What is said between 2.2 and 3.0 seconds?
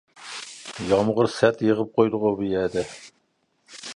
بۇ يەردە.